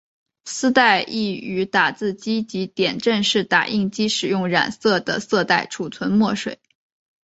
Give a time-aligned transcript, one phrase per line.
[0.45, 6.57] 丝带亦于打字机及点阵式打印机使用染色的色带储存墨水。